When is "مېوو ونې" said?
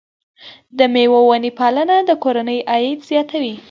0.93-1.51